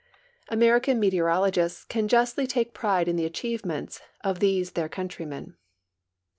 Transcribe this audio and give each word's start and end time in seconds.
American 0.49 0.99
meteorologists 0.99 1.85
can 1.85 2.07
justly 2.07 2.47
take 2.47 2.73
pride 2.73 3.07
in 3.07 3.17
the 3.17 3.23
achievements 3.27 4.01
of 4.23 4.39
these 4.39 4.71
their 4.71 4.89
countrymen. 4.89 5.53